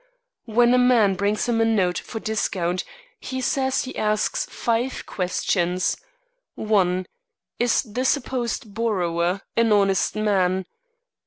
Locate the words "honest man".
9.71-10.65